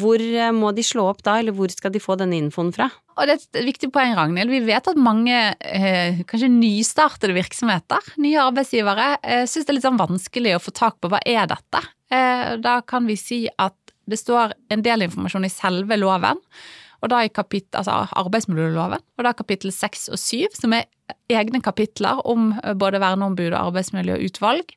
hvor 0.00 0.20
eh, 0.20 0.50
må 0.56 0.72
de 0.74 0.84
slå 0.86 1.06
opp 1.12 1.22
da, 1.26 1.38
eller 1.38 1.54
hvor 1.56 1.70
skal 1.72 1.94
de 1.94 2.02
få 2.02 2.18
denne 2.18 2.40
infoen 2.40 2.74
fra? 2.74 2.90
Og 3.14 3.28
det 3.28 3.36
er 3.36 3.44
et 3.60 3.70
viktig 3.70 3.90
poeng, 3.94 4.16
Ragnhild. 4.16 4.50
Vi 4.50 4.62
vet 4.64 4.90
at 4.90 5.00
mange 5.00 5.38
eh, 5.60 6.20
kanskje 6.26 6.50
nystartede 6.50 7.36
virksomheter, 7.36 8.12
nye 8.24 8.42
arbeidsgivere, 8.42 9.12
eh, 9.22 9.46
syns 9.46 9.68
det 9.68 9.74
er 9.74 9.78
litt 9.78 9.86
sånn 9.86 10.00
vanskelig 10.00 10.56
å 10.56 10.62
få 10.64 10.74
tak 10.76 10.98
på 10.98 11.12
hva 11.12 11.22
er 11.28 11.46
dette. 11.50 11.84
Eh, 12.10 12.56
da 12.64 12.80
kan 12.82 13.06
vi 13.06 13.18
si 13.20 13.44
at 13.60 13.76
det 14.10 14.18
står 14.18 14.56
en 14.74 14.82
del 14.82 15.06
informasjon 15.06 15.46
i 15.46 15.52
selve 15.52 15.98
loven 16.00 16.40
og 17.00 17.12
da 17.12 17.22
i 17.24 17.32
kapittel, 17.32 17.80
altså 17.80 18.06
arbeidsmiljøloven, 18.20 19.00
og 19.18 19.24
da 19.24 19.32
kapittel 19.36 19.72
seks 19.72 20.08
og 20.12 20.20
syv, 20.20 20.52
som 20.58 20.74
er 20.76 20.88
egne 21.32 21.62
kapitler 21.64 22.20
om 22.28 22.52
eh, 22.60 22.74
både 22.78 23.00
verneombud 23.02 23.50
og 23.52 23.70
arbeidsmiljøutvalg. 23.70 24.76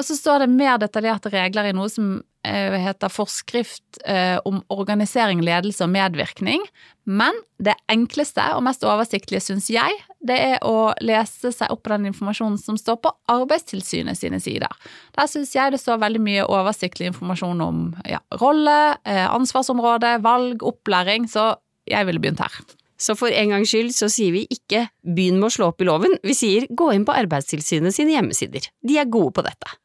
så 0.00 0.16
står 0.16 0.42
det 0.42 0.52
mer 0.52 0.78
detaljerte 0.80 1.30
regler 1.32 1.68
i 1.68 1.74
noe 1.76 1.90
som 1.92 2.14
eh, 2.48 2.76
heter 2.80 3.12
forskrift 3.12 4.00
eh, 4.08 4.38
om 4.48 4.62
organisering, 4.72 5.42
ledelse 5.44 5.84
og 5.84 5.92
medvirkning. 5.92 6.64
Men 7.04 7.36
det 7.60 7.74
enkleste 7.92 8.46
og 8.56 8.64
mest 8.64 8.86
oversiktlige, 8.88 9.42
syns 9.44 9.68
jeg, 9.72 10.00
det 10.24 10.38
er 10.40 10.64
å 10.64 10.94
lese 11.04 11.52
seg 11.52 11.74
opp 11.74 11.84
på 11.84 11.92
den 11.92 12.08
informasjonen 12.08 12.56
som 12.60 12.80
står 12.80 13.02
på 13.04 13.12
Arbeidstilsynet 13.32 14.18
sine 14.18 14.40
sider. 14.40 14.72
Der 15.18 15.28
syns 15.30 15.52
jeg 15.56 15.74
det 15.74 15.82
står 15.82 16.00
veldig 16.02 16.24
mye 16.24 16.48
oversiktlig 16.48 17.12
informasjon 17.12 17.60
om 17.64 17.88
ja, 18.08 18.22
rolle, 18.40 18.96
ansvarsområde, 19.04 20.16
valg, 20.24 20.64
opplæring, 20.64 21.28
så 21.28 21.52
jeg 21.90 22.08
ville 22.08 22.22
begynt 22.22 22.40
her. 22.40 22.62
Så 23.02 23.16
for 23.18 23.34
en 23.34 23.50
gangs 23.50 23.72
skyld 23.72 23.90
så 23.96 24.06
sier 24.12 24.34
vi 24.34 24.44
ikke 24.52 24.86
begynn 25.02 25.40
med 25.40 25.48
å 25.50 25.54
slå 25.56 25.72
opp 25.72 25.82
i 25.82 25.88
loven, 25.88 26.14
vi 26.22 26.36
sier 26.38 26.68
gå 26.70 26.92
inn 26.94 27.06
på 27.08 27.16
Arbeidstilsynet 27.16 27.94
sine 27.96 28.14
hjemmesider. 28.14 28.68
De 28.86 28.98
er 29.00 29.10
gode 29.10 29.34
på 29.38 29.44
dette. 29.46 29.78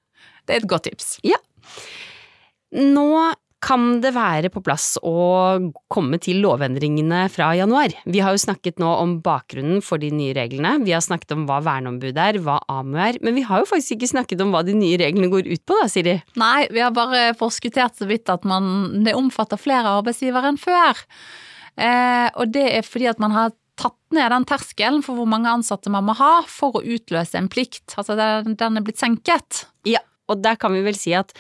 Det 0.48 0.56
er 0.56 0.64
et 0.64 0.72
godt 0.72 0.88
tips. 0.90 1.18
Ja. 1.28 1.40
Nå 2.76 3.10
kan 3.64 3.98
det 4.04 4.12
være 4.14 4.52
på 4.54 4.62
plass 4.62 4.96
å 5.02 5.58
komme 5.92 6.20
til 6.22 6.44
lovendringene 6.44 7.24
fra 7.34 7.50
januar. 7.58 7.96
Vi 8.06 8.22
har 8.22 8.36
jo 8.36 8.42
snakket 8.42 8.78
nå 8.82 8.90
om 9.02 9.16
bakgrunnen 9.26 9.82
for 9.86 10.02
de 10.02 10.12
nye 10.14 10.36
reglene, 10.38 10.76
vi 10.86 10.94
har 10.94 11.02
snakket 11.04 11.34
om 11.34 11.48
hva 11.50 11.58
verneombud 11.66 12.20
er, 12.22 12.38
hva 12.46 12.60
AMU 12.72 13.00
er, 13.02 13.18
men 13.26 13.38
vi 13.38 13.46
har 13.48 13.64
jo 13.64 13.70
faktisk 13.70 13.98
ikke 13.98 14.12
snakket 14.14 14.44
om 14.46 14.54
hva 14.54 14.62
de 14.68 14.78
nye 14.78 15.00
reglene 15.02 15.32
går 15.34 15.50
ut 15.50 15.64
på 15.68 15.78
da, 15.82 15.90
Siri? 15.92 16.18
Nei, 16.38 16.68
vi 16.74 16.84
har 16.86 16.94
bare 16.96 17.32
forskuttert 17.40 17.98
så 17.98 18.10
vidt 18.10 18.30
at 18.32 18.46
man, 18.48 19.02
det 19.06 19.18
omfatter 19.18 19.60
flere 19.60 19.98
arbeidsgivere 20.00 20.54
enn 20.54 20.62
før. 20.62 21.02
Eh, 21.78 22.28
og 22.38 22.54
det 22.54 22.68
er 22.76 22.86
fordi 22.86 23.10
at 23.10 23.22
man 23.22 23.34
har 23.34 23.56
tatt 23.78 23.98
ned 24.14 24.32
den 24.34 24.46
terskelen 24.50 25.04
for 25.06 25.18
hvor 25.18 25.30
mange 25.30 25.50
ansatte 25.50 25.92
man 25.94 26.06
må 26.06 26.16
ha 26.18 26.40
for 26.50 26.78
å 26.78 26.86
utløse 26.86 27.38
en 27.38 27.50
plikt. 27.50 27.98
Altså 27.98 28.18
den, 28.18 28.56
den 28.58 28.78
er 28.80 28.86
blitt 28.86 29.02
senket. 29.02 29.66
Ja, 29.86 30.02
og 30.28 30.44
der 30.44 30.60
kan 30.60 30.76
vi 30.76 30.84
vel 30.86 30.98
si 30.98 31.16
at 31.18 31.34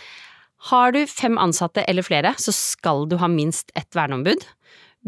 har 0.71 0.93
du 0.95 1.03
fem 1.05 1.37
ansatte 1.37 1.83
eller 1.87 2.05
flere, 2.05 2.33
så 2.41 2.53
skal 2.55 3.05
du 3.09 3.17
ha 3.21 3.29
minst 3.29 3.69
ett 3.77 3.93
verneombud. 3.95 4.41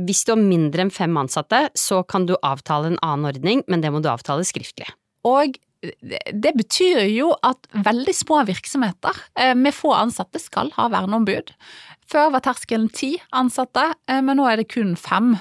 Hvis 0.05 0.21
du 0.27 0.35
har 0.35 0.41
mindre 0.41 0.85
enn 0.85 0.93
fem 0.93 1.17
ansatte, 1.19 1.65
så 1.75 2.03
kan 2.07 2.27
du 2.29 2.35
avtale 2.45 2.93
en 2.93 3.01
annen 3.05 3.31
ordning, 3.31 3.63
men 3.67 3.81
det 3.81 3.91
må 3.91 4.03
du 4.03 4.11
avtale 4.11 4.45
skriftlig. 4.47 4.87
Og 5.27 5.57
det 5.79 6.51
betyr 6.57 7.05
jo 7.07 7.31
at 7.45 7.69
veldig 7.71 8.13
små 8.15 8.41
virksomheter 8.47 9.15
eh, 9.39 9.55
med 9.55 9.75
få 9.75 9.93
ansatte 9.95 10.41
skal 10.41 10.73
ha 10.75 10.89
verneombud. 10.91 11.53
Før 12.09 12.33
var 12.35 12.43
terskelen 12.43 12.89
ti 12.91 13.13
ansatte, 13.35 13.85
eh, 14.09 14.19
men 14.25 14.39
nå 14.39 14.47
er 14.49 14.59
det 14.59 14.69
kun 14.73 14.95
fem. 14.99 15.37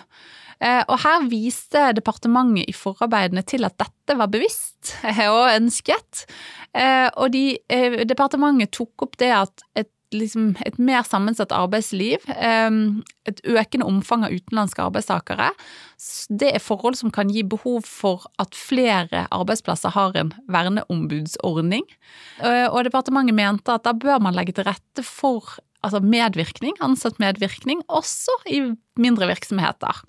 Eh, 0.61 0.83
og 0.89 0.97
her 1.05 1.29
viste 1.31 1.85
departementet 1.99 2.71
i 2.71 2.77
forarbeidene 2.77 3.45
til 3.47 3.67
at 3.69 3.79
dette 3.81 4.17
var 4.19 4.31
bevisst 4.33 4.95
og 5.29 5.45
ønsket. 5.53 6.25
Og 7.19 7.31
de, 7.33 7.45
departementet 8.09 8.71
tok 8.77 9.07
opp 9.07 9.17
det 9.21 9.31
at 9.35 9.65
et 9.79 9.91
liksom 10.15 10.55
et 10.65 10.79
mer 10.81 11.05
sammensatt 11.07 11.53
arbeidsliv, 11.53 12.23
et 12.29 13.41
økende 13.45 13.89
omfang 13.89 14.25
av 14.27 14.35
utenlandske 14.35 14.85
arbeidstakere, 14.85 15.51
det 16.41 16.53
er 16.55 16.65
forhold 16.65 16.99
som 17.01 17.13
kan 17.15 17.31
gi 17.33 17.45
behov 17.45 17.85
for 17.89 18.25
at 18.41 18.57
flere 18.57 19.27
arbeidsplasser 19.35 19.93
har 19.97 20.17
en 20.19 20.33
verneombudsordning. 20.49 21.85
Og 22.41 22.81
departementet 22.89 23.37
mente 23.37 23.75
at 23.75 23.85
da 23.85 23.95
bør 23.97 24.23
man 24.25 24.37
legge 24.37 24.57
til 24.57 24.69
rette 24.69 25.05
for 25.05 25.59
altså 25.87 26.01
medvirkning, 26.03 26.77
ansatt 26.85 27.19
medvirkning, 27.23 27.83
også 27.89 28.35
i 28.51 28.63
mindre 29.01 29.29
virksomheter. 29.31 30.03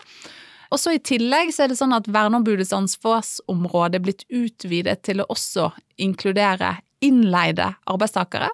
Og 0.70 0.78
så 0.82 0.94
I 0.96 1.02
tillegg 1.02 1.54
så 1.54 1.66
er 1.66 1.72
det 1.72 1.80
sånn 1.80 1.96
at 1.96 2.10
verneombudets 2.12 2.74
ansvarsområde 2.78 3.98
er 3.98 4.06
blitt 4.06 4.26
utvidet 4.30 5.02
til 5.08 5.24
å 5.24 5.30
også 5.34 5.72
inkludere 6.02 6.76
innleide 7.06 7.72
arbeidstakere. 7.90 8.52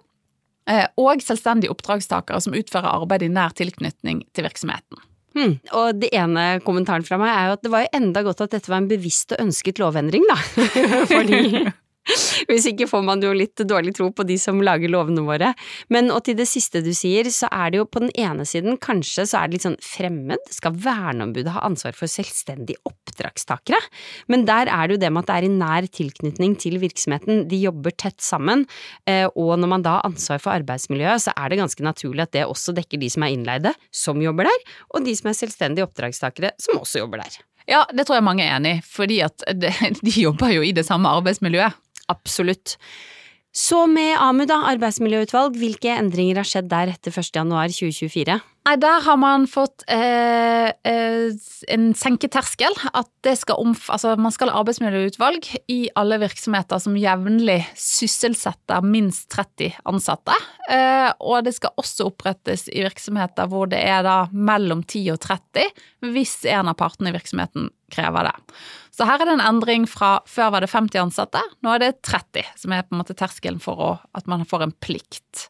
Eh, 0.69 0.85
og 0.97 1.21
selvstendige 1.21 1.73
oppdragstakere 1.73 2.39
som 2.41 2.55
utfører 2.57 2.89
arbeid 2.89 3.25
i 3.25 3.29
nær 3.33 3.53
tilknytning 3.57 4.23
til 4.33 4.47
virksomheten. 4.47 5.03
Hmm. 5.35 5.57
Og 5.75 5.99
det 5.99 6.13
ene 6.15 6.61
kommentaren 6.63 7.03
fra 7.03 7.19
meg 7.19 7.33
er 7.33 7.49
jo 7.49 7.55
at 7.57 7.65
det 7.65 7.71
var 7.73 7.83
jo 7.83 7.95
enda 7.97 8.23
godt 8.23 8.45
at 8.45 8.53
dette 8.55 8.71
var 8.71 8.79
en 8.79 8.89
bevisst 8.89 9.35
og 9.35 9.41
ønsket 9.43 9.81
lovendring, 9.83 10.23
da. 10.29 10.37
Fordi 11.11 11.41
Hvis 12.49 12.67
ikke 12.69 12.87
får 12.89 13.03
man 13.05 13.23
jo 13.23 13.31
litt 13.35 13.57
dårlig 13.65 13.95
tro 13.97 14.11
på 14.13 14.25
de 14.27 14.37
som 14.41 14.61
lager 14.63 14.91
lovene 14.91 15.23
våre. 15.25 15.51
Men 15.93 16.11
og 16.13 16.25
til 16.27 16.37
det 16.37 16.47
siste 16.49 16.83
du 16.85 16.91
sier, 16.95 17.27
så 17.33 17.49
er 17.53 17.73
det 17.73 17.81
jo 17.81 17.87
på 17.89 18.03
den 18.03 18.11
ene 18.19 18.45
siden 18.47 18.77
kanskje 18.81 19.25
så 19.29 19.39
er 19.39 19.49
det 19.49 19.57
litt 19.57 19.65
sånn 19.65 19.79
fremmed, 19.83 20.51
skal 20.53 20.75
verneombudet 20.85 21.55
ha 21.55 21.63
ansvar 21.65 21.97
for 21.97 22.11
selvstendige 22.11 22.81
oppdragstakere? 22.85 23.79
Men 24.31 24.45
der 24.49 24.69
er 24.69 24.85
det 24.87 24.97
jo 24.97 25.03
det 25.05 25.11
med 25.13 25.25
at 25.25 25.31
det 25.31 25.39
er 25.39 25.47
i 25.47 25.53
nær 25.55 25.89
tilknytning 25.89 26.55
til 26.61 26.77
virksomheten, 26.83 27.45
de 27.49 27.61
jobber 27.63 27.95
tett 27.95 28.21
sammen, 28.23 28.65
eh, 29.09 29.25
og 29.33 29.55
når 29.61 29.71
man 29.71 29.85
da 29.85 29.97
har 29.97 30.11
ansvar 30.11 30.41
for 30.43 30.53
arbeidsmiljøet, 30.53 31.25
så 31.25 31.33
er 31.35 31.51
det 31.51 31.61
ganske 31.63 31.85
naturlig 31.85 32.27
at 32.27 32.35
det 32.35 32.45
også 32.45 32.75
dekker 32.77 33.01
de 33.01 33.09
som 33.11 33.25
er 33.25 33.33
innleide, 33.33 33.73
som 33.93 34.21
jobber 34.21 34.49
der, 34.49 34.69
og 34.93 35.05
de 35.07 35.17
som 35.17 35.31
er 35.31 35.39
selvstendige 35.41 35.87
oppdragstakere, 35.87 36.53
som 36.61 36.81
også 36.81 37.01
jobber 37.01 37.23
der. 37.25 37.41
Ja, 37.65 37.81
det 37.89 38.05
tror 38.05 38.19
jeg 38.19 38.25
mange 38.27 38.45
er 38.45 38.59
enig 38.59 38.75
i, 38.77 38.83
fordi 38.85 39.19
at 39.25 39.41
de 40.05 40.13
jobber 40.13 40.53
jo 40.53 40.65
i 40.65 40.73
det 40.75 40.85
samme 40.85 41.09
arbeidsmiljøet. 41.17 41.81
Absolutt. 42.11 42.77
Så 43.55 43.85
med 43.87 44.17
AMU, 44.19 44.43
da, 44.49 44.59
arbeidsmiljøutvalg, 44.73 45.55
hvilke 45.61 45.93
endringer 45.95 46.41
har 46.41 46.49
skjedd 46.49 46.67
der 46.71 46.91
etter 46.91 47.15
1. 47.15 47.39
januar 48.65 48.73
2024? 48.73 48.75
Nei, 48.75 48.75
der 48.81 49.03
har 49.05 49.17
man 49.17 49.45
fått 49.45 49.83
eh, 49.87 50.71
eh, 50.83 51.33
en 51.69 51.93
senketerskel. 51.93 52.73
At 52.93 53.29
skal 53.37 53.61
altså 53.61 54.15
man 54.17 54.33
skal 54.33 54.49
ha 54.49 54.61
arbeidsmiljøutvalg 54.61 55.45
i 55.69 55.89
alle 55.95 56.17
virksomheter 56.21 56.81
som 56.81 56.97
jevnlig 56.97 57.59
sysselsetter 57.77 58.81
minst 58.81 59.29
30 59.33 59.77
ansatte. 59.85 60.33
Eh, 60.69 61.11
og 61.19 61.45
det 61.45 61.53
skal 61.59 61.77
også 61.77 62.09
opprettes 62.09 62.67
i 62.73 62.81
virksomheter 62.85 63.49
hvor 63.51 63.69
det 63.69 63.83
er 63.85 64.01
da 64.05 64.25
mellom 64.33 64.81
10 64.83 65.13
og 65.13 65.21
30, 65.21 65.69
hvis 66.15 66.39
en 66.49 66.73
av 66.73 66.79
partene 66.79 67.13
i 67.13 67.15
virksomheten 67.15 67.69
krever 67.93 68.31
det. 68.31 68.35
Så 68.95 69.05
her 69.05 69.21
er 69.21 69.27
det 69.27 69.37
en 69.37 69.45
endring 69.45 69.85
fra 69.85 70.17
før 70.25 70.55
var 70.55 70.65
det 70.65 70.73
50 70.73 71.03
ansatte, 71.03 71.41
nå 71.61 71.75
er 71.75 71.83
det 71.83 71.95
30, 72.07 72.47
som 72.57 72.73
er 72.73 72.85
på 72.85 72.95
en 72.95 73.03
måte 73.03 73.17
terskelen 73.17 73.61
for 73.61 73.77
å, 73.77 73.95
at 74.17 74.25
man 74.31 74.47
får 74.47 74.65
en 74.65 74.79
plikt. 74.81 75.49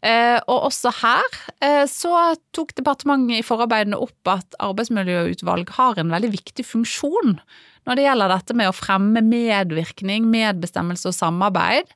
Eh, 0.00 0.38
og 0.48 0.70
også 0.70 0.92
her 1.02 1.26
eh, 1.60 1.84
så 1.90 2.32
tok 2.56 2.72
departementet 2.78 3.42
i 3.42 3.44
forarbeidene 3.44 3.98
opp 4.00 4.30
at 4.32 4.56
arbeidsmiljøutvalg 4.62 5.74
har 5.76 6.00
en 6.00 6.14
veldig 6.14 6.30
viktig 6.38 6.64
funksjon 6.64 7.36
når 7.84 7.98
det 7.98 8.06
gjelder 8.06 8.32
dette 8.32 8.56
med 8.56 8.70
å 8.70 8.76
fremme 8.76 9.20
medvirkning, 9.24 10.24
medbestemmelse 10.32 11.10
og 11.10 11.16
samarbeid. 11.16 11.92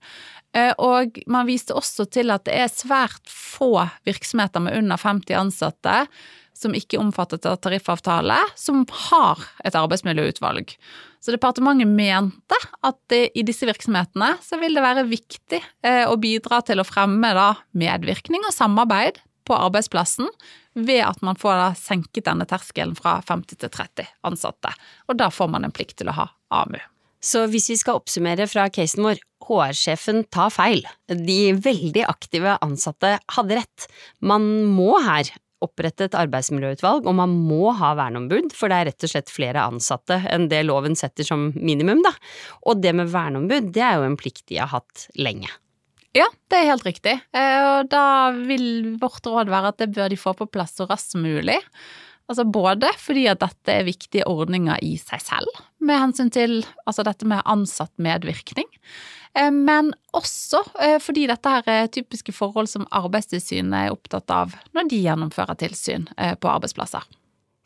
Eh, 0.57 0.73
og 0.77 1.17
man 1.31 1.49
viste 1.49 1.77
også 1.77 2.07
til 2.13 2.33
at 2.35 2.45
det 2.49 2.57
er 2.61 2.73
svært 2.73 3.25
få 3.31 3.87
virksomheter 4.09 4.65
med 4.65 4.77
under 4.83 5.01
50 5.01 5.41
ansatte 5.41 5.99
som 6.55 6.77
ikke 6.77 6.99
er 6.99 7.03
omfattet 7.03 7.49
av 7.51 7.59
tariffavtale, 7.65 8.37
som 8.57 8.85
har 9.11 9.43
et 9.67 9.75
arbeidsmiljøutvalg. 9.75 10.77
Så 11.25 11.33
departementet 11.33 11.89
mente 11.89 12.57
at 12.85 13.15
i 13.17 13.43
disse 13.49 13.65
virksomhetene 13.65 14.35
så 14.45 14.59
vil 14.61 14.77
det 14.77 14.85
være 14.85 15.07
viktig 15.09 15.61
eh, 15.87 16.05
å 16.05 16.19
bidra 16.21 16.61
til 16.69 16.83
å 16.83 16.85
fremme 16.85 17.33
medvirkning 17.73 18.45
og 18.45 18.53
samarbeid 18.53 19.23
på 19.49 19.57
arbeidsplassen 19.57 20.29
ved 20.75 21.01
at 21.07 21.23
man 21.25 21.39
får 21.41 21.79
senket 21.81 22.27
denne 22.29 22.45
terskelen 22.49 22.93
fra 22.99 23.21
50 23.25 23.61
til 23.63 23.73
30 23.73 24.11
ansatte. 24.29 24.73
Og 25.09 25.17
da 25.21 25.31
får 25.33 25.49
man 25.53 25.65
en 25.65 25.73
plikt 25.73 25.97
til 26.03 26.13
å 26.13 26.19
ha 26.19 26.29
AMU. 26.61 26.81
Så 27.25 27.47
hvis 27.49 27.71
vi 27.73 27.79
skal 27.81 28.03
oppsummere 28.03 28.45
fra 28.51 28.67
casen 28.73 29.07
vår, 29.07 29.23
HR-sjefen 29.45 30.27
tar 30.33 30.53
feil. 30.53 30.85
De 31.09 31.55
veldig 31.57 32.05
aktive 32.09 32.59
ansatte 32.65 33.17
hadde 33.37 33.59
rett. 33.61 33.89
Man 34.21 34.45
må 34.73 34.95
her 35.05 35.33
opprette 35.65 36.09
et 36.09 36.17
arbeidsmiljøutvalg, 36.19 37.09
og 37.09 37.19
man 37.19 37.35
må 37.49 37.73
ha 37.79 37.95
verneombud, 37.99 38.53
for 38.57 38.71
det 38.71 38.79
er 38.79 38.91
rett 38.91 39.07
og 39.07 39.13
slett 39.15 39.33
flere 39.33 39.65
ansatte 39.65 40.21
enn 40.31 40.49
det 40.53 40.63
loven 40.69 40.97
setter 40.99 41.27
som 41.27 41.51
minimum, 41.57 42.05
da. 42.05 42.15
Og 42.69 42.81
det 42.85 42.95
med 42.97 43.13
verneombud, 43.13 43.73
det 43.75 43.85
er 43.85 43.99
jo 43.99 44.09
en 44.09 44.19
plikt 44.21 44.47
de 44.53 44.61
har 44.63 44.73
hatt 44.75 45.09
lenge. 45.19 45.51
Ja, 46.15 46.29
det 46.51 46.61
er 46.61 46.71
helt 46.71 46.87
riktig. 46.87 47.17
Eh, 47.35 47.61
og 47.67 47.91
da 47.91 48.31
vil 48.37 48.95
vårt 49.03 49.27
råd 49.27 49.51
være 49.51 49.73
at 49.73 49.81
det 49.83 49.91
bør 49.97 50.13
de 50.13 50.19
få 50.21 50.35
på 50.39 50.47
plass 50.47 50.77
så 50.79 50.87
raskt 50.87 51.17
som 51.17 51.25
mulig. 51.27 51.59
Altså 52.31 52.47
både 52.49 52.89
fordi 52.97 53.27
at 53.29 53.43
dette 53.43 53.73
er 53.73 53.85
viktige 53.85 54.29
ordninger 54.31 54.79
i 54.87 54.95
seg 55.01 55.21
selv, 55.21 55.59
med 55.85 56.01
hensyn 56.01 56.31
til 56.33 56.63
altså 56.87 57.05
dette 57.05 57.27
med 57.29 57.45
ansatt 57.51 57.93
medvirkning. 58.01 58.69
Eh, 59.35 59.51
men 59.51 59.91
også 60.15 60.63
eh, 60.81 60.99
fordi 61.03 61.27
dette 61.31 61.51
her 61.51 61.71
er 61.71 61.93
typiske 61.93 62.35
forhold 62.35 62.71
som 62.71 62.87
Arbeidstilsynet 62.95 63.77
er 63.87 63.95
opptatt 63.95 64.31
av 64.31 64.55
når 64.77 64.91
de 64.91 65.01
gjennomfører 65.03 65.59
tilsyn 65.59 66.07
eh, 66.17 66.37
på 66.39 66.51
arbeidsplasser. 66.51 67.07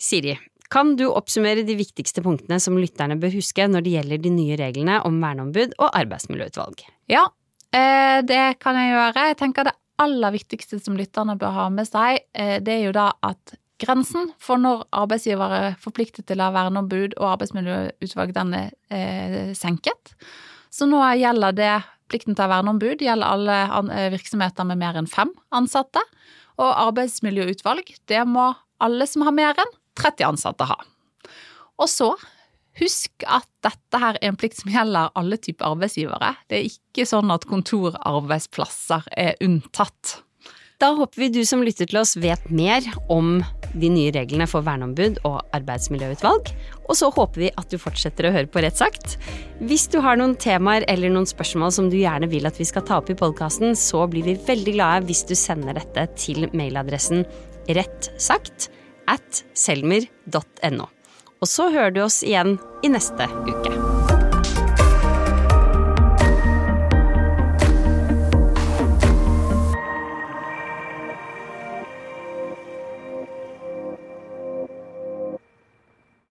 Siri, 0.00 0.36
kan 0.72 0.94
du 0.96 1.06
oppsummere 1.10 1.66
de 1.66 1.76
viktigste 1.78 2.22
punktene 2.24 2.60
som 2.62 2.78
lytterne 2.78 3.18
bør 3.20 3.34
huske 3.36 3.66
når 3.68 3.84
det 3.84 3.94
gjelder 3.96 4.24
de 4.24 4.32
nye 4.32 4.56
reglene 4.60 4.98
om 5.04 5.20
verneombud 5.20 5.76
og 5.78 5.92
arbeidsmiljøutvalg? 5.96 6.84
Ja, 7.10 7.26
det 7.68 8.42
kan 8.62 8.76
jeg 8.78 8.92
gjøre. 8.92 9.24
Jeg 9.30 9.38
tenker 9.40 9.66
det 9.66 9.74
aller 10.00 10.32
viktigste 10.32 10.78
som 10.80 10.96
lytterne 10.96 11.34
bør 11.40 11.56
ha 11.56 11.64
med 11.72 11.88
seg, 11.88 12.20
det 12.36 12.74
er 12.74 12.84
jo 12.84 12.92
da 12.96 13.08
at 13.26 13.56
grensen 13.80 14.30
for 14.40 14.60
når 14.60 14.84
arbeidsgivere 15.00 15.58
er 15.70 15.80
forpliktet 15.82 16.28
til 16.28 16.40
å 16.40 16.50
ha 16.50 16.54
verneombud 16.54 17.16
og 17.16 17.32
arbeidsmiljøutvalg, 17.32 18.36
den 18.36 18.54
er 18.60 19.50
senket. 19.58 20.14
Så 20.70 20.88
nå 20.88 21.00
gjelder 21.18 21.56
det 21.56 21.74
plikten 22.08 22.36
til 22.36 22.44
å 22.44 22.48
ha 22.48 22.58
verneombud 22.58 23.02
gjelder 23.04 23.34
alle 23.34 23.58
eh, 23.94 24.08
virksomheter 24.14 24.66
med 24.68 24.80
mer 24.80 24.98
enn 25.00 25.10
fem 25.10 25.32
ansatte. 25.54 26.02
Og 26.58 26.68
arbeidsmiljøutvalg, 26.88 27.92
det 28.10 28.24
må 28.26 28.50
alle 28.82 29.06
som 29.10 29.24
har 29.26 29.36
mer 29.36 29.58
enn 29.60 29.76
30 29.98 30.26
ansatte 30.32 30.66
ha. 30.70 30.78
Og 31.78 31.90
så 31.90 32.12
husk 32.78 33.24
at 33.26 33.46
dette 33.66 34.00
her 34.00 34.18
er 34.20 34.30
en 34.30 34.38
plikt 34.38 34.60
som 34.60 34.70
gjelder 34.72 35.12
alle 35.18 35.38
typer 35.42 35.72
arbeidsgivere. 35.72 36.34
Det 36.50 36.60
er 36.60 36.70
ikke 36.70 37.06
sånn 37.08 37.30
at 37.34 37.46
kontorarbeidsplasser 37.50 39.06
er 39.18 39.38
unntatt. 39.44 40.20
Da 40.78 40.92
håper 40.94 41.20
vi 41.20 41.28
du 41.34 41.40
som 41.46 41.62
lytter 41.66 41.88
til 41.90 41.98
oss 41.98 42.14
vet 42.22 42.44
mer 42.54 42.84
om 43.10 43.40
de 43.74 43.88
nye 43.90 44.12
reglene 44.14 44.46
for 44.48 44.62
verneombud 44.62 45.18
og 45.26 45.40
arbeidsmiljøutvalg. 45.56 46.52
Og 46.86 46.94
så 47.00 47.10
håper 47.14 47.42
vi 47.42 47.50
at 47.50 47.66
du 47.72 47.80
fortsetter 47.82 48.28
å 48.28 48.32
høre 48.36 48.46
på 48.46 48.62
Rett 48.62 48.78
sagt. 48.78 49.18
Hvis 49.58 49.88
du 49.90 49.98
har 50.04 50.20
noen 50.20 50.36
temaer 50.38 50.86
eller 50.88 51.10
noen 51.10 51.26
spørsmål 51.28 51.74
som 51.74 51.90
du 51.90 51.98
gjerne 51.98 52.30
vil 52.30 52.46
at 52.46 52.62
vi 52.62 52.68
skal 52.68 52.86
ta 52.86 53.00
opp 53.02 53.10
i 53.10 53.18
podkasten, 53.18 53.74
så 53.74 54.06
blir 54.10 54.30
vi 54.30 54.38
veldig 54.38 54.78
glade 54.78 55.10
hvis 55.10 55.26
du 55.26 55.34
sender 55.38 55.80
dette 55.80 56.06
til 56.14 56.46
mailadressen 56.54 57.26
rettsagt 57.74 58.70
at 59.10 59.44
selmer.no. 59.58 60.90
Og 61.38 61.46
så 61.50 61.72
hører 61.74 61.94
du 61.94 62.04
oss 62.06 62.22
igjen 62.22 62.54
i 62.86 62.94
neste 62.94 63.26
uke. 63.50 63.97